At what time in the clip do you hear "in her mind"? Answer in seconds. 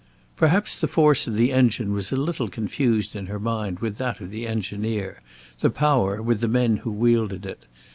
3.15-3.81